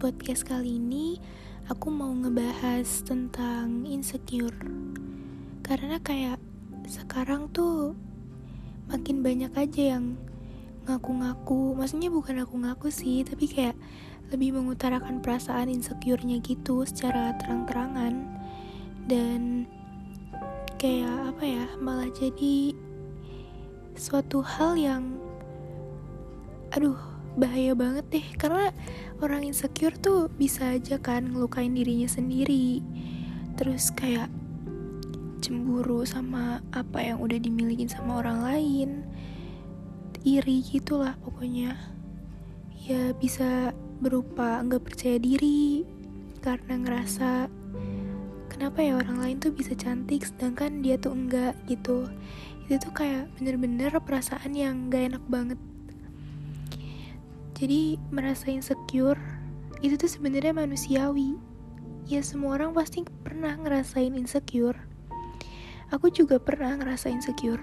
[0.00, 1.18] podcast kali ini
[1.66, 4.54] aku mau ngebahas tentang insecure.
[5.66, 6.38] Karena kayak
[6.86, 7.98] sekarang tuh
[8.86, 10.14] makin banyak aja yang
[10.86, 13.74] ngaku-ngaku, maksudnya bukan aku ngaku sih, tapi kayak
[14.30, 18.24] lebih mengutarakan perasaan insecure-nya gitu secara terang-terangan.
[19.10, 19.66] Dan
[20.78, 22.70] kayak apa ya, malah jadi
[23.98, 25.18] suatu hal yang
[26.70, 28.74] aduh bahaya banget deh karena
[29.22, 32.82] orang insecure tuh bisa aja kan ngelukain dirinya sendiri.
[33.54, 34.32] Terus kayak
[35.40, 38.90] cemburu sama apa yang udah dimiliki sama orang lain.
[40.20, 41.76] Iri gitulah pokoknya.
[42.84, 45.84] Ya bisa berupa nggak percaya diri
[46.40, 47.52] karena ngerasa
[48.48, 52.08] kenapa ya orang lain tuh bisa cantik sedangkan dia tuh enggak gitu.
[52.68, 55.58] Itu tuh kayak bener-bener perasaan yang gak enak banget
[57.60, 59.20] jadi merasa insecure
[59.84, 61.36] itu tuh sebenarnya manusiawi.
[62.08, 64.80] Ya semua orang pasti pernah ngerasain insecure.
[65.92, 67.60] Aku juga pernah ngerasa insecure.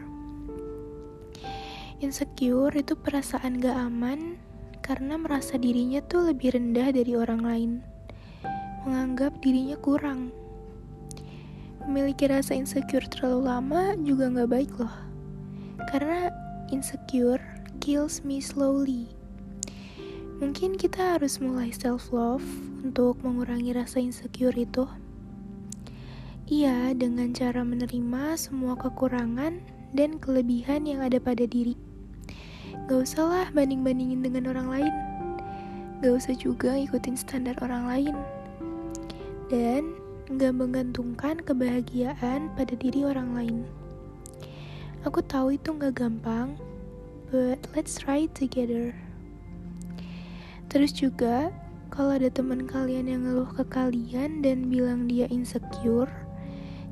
[1.97, 4.37] Insecure itu perasaan gak aman
[4.85, 7.71] karena merasa dirinya tuh lebih rendah dari orang lain.
[8.85, 10.29] Menganggap dirinya kurang.
[11.89, 14.93] Memiliki rasa insecure terlalu lama juga gak baik loh.
[15.89, 16.29] Karena
[16.69, 17.41] insecure
[17.81, 19.16] kills me slowly.
[20.37, 22.45] Mungkin kita harus mulai self-love
[22.85, 24.85] untuk mengurangi rasa insecure itu.
[26.45, 29.57] Iya, dengan cara menerima semua kekurangan
[29.97, 31.73] dan kelebihan yang ada pada diri.
[32.85, 34.93] Gak usahlah banding-bandingin dengan orang lain.
[36.05, 38.15] Gak usah juga ikutin standar orang lain.
[39.49, 39.97] Dan
[40.37, 43.57] gak menggantungkan kebahagiaan pada diri orang lain.
[45.01, 46.53] Aku tahu itu gak gampang,
[47.33, 48.93] but let's try it together.
[50.77, 51.49] Terus juga,
[51.89, 56.13] kalau ada teman kalian yang ngeluh ke kalian dan bilang dia insecure,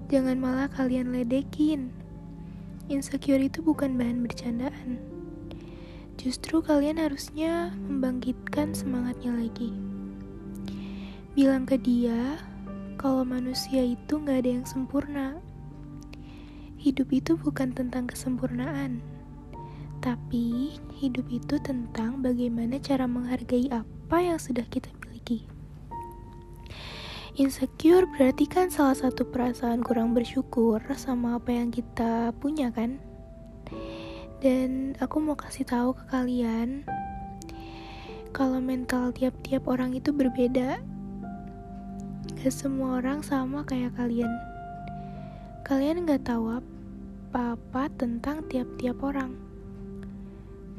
[0.10, 1.94] jangan malah kalian ledekin.
[2.90, 4.98] Insecure itu bukan bahan bercandaan.
[6.18, 9.70] Justru kalian harusnya membangkitkan semangatnya lagi.
[11.38, 12.42] Bilang ke dia
[12.98, 15.38] kalau manusia itu nggak ada yang sempurna.
[16.82, 19.06] Hidup itu bukan tentang kesempurnaan
[20.06, 25.50] tapi hidup itu tentang bagaimana cara menghargai apa yang sudah kita miliki.
[27.42, 33.02] Insecure berarti kan salah satu perasaan kurang bersyukur sama apa yang kita punya kan?
[34.46, 36.86] Dan aku mau kasih tahu ke kalian
[38.30, 40.86] kalau mental tiap-tiap orang itu berbeda.
[42.46, 44.30] Gak semua orang sama kayak kalian.
[45.66, 49.55] Kalian gak tahu apa-apa tentang tiap-tiap orang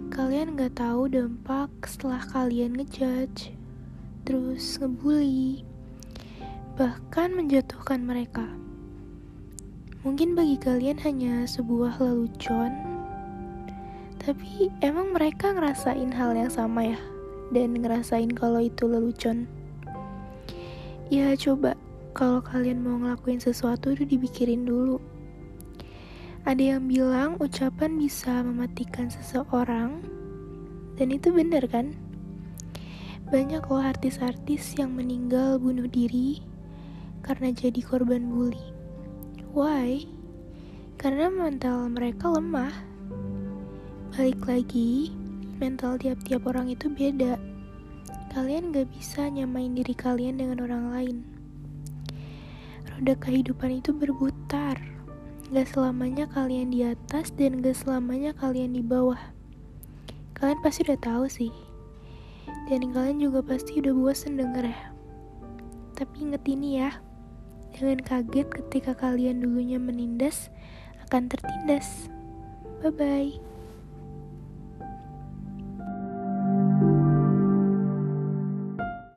[0.06, 3.50] kalian gak tahu dampak setelah kalian ngejudge,
[4.22, 5.66] terus ngebully,
[6.78, 8.46] bahkan menjatuhkan mereka.
[10.06, 12.70] Mungkin bagi kalian hanya sebuah lelucon,
[14.22, 17.00] tapi emang mereka ngerasain hal yang sama ya,
[17.50, 19.50] dan ngerasain kalau itu lelucon.
[21.10, 21.74] Ya coba,
[22.14, 25.02] kalau kalian mau ngelakuin sesuatu itu dipikirin dulu
[26.46, 29.98] ada yang bilang ucapan bisa mematikan seseorang,
[30.94, 31.90] dan itu benar kan?
[33.26, 36.38] Banyak loh artis-artis yang meninggal bunuh diri
[37.26, 38.62] karena jadi korban bully.
[39.58, 40.06] Why?
[40.94, 42.70] Karena mental mereka lemah.
[44.14, 45.10] Balik lagi,
[45.58, 47.42] mental tiap-tiap orang itu beda.
[48.30, 51.16] Kalian gak bisa nyamain diri kalian dengan orang lain.
[52.86, 54.95] Roda kehidupan itu berputar
[55.46, 59.30] Gak selamanya kalian di atas dan gak selamanya kalian di bawah.
[60.34, 61.54] Kalian pasti udah tahu sih.
[62.66, 64.90] Dan kalian juga pasti udah bosan denger ya.
[65.94, 66.98] Tapi inget ini ya,
[67.78, 70.50] jangan kaget ketika kalian dulunya menindas
[71.06, 72.10] akan tertindas.
[72.82, 73.55] Bye-bye.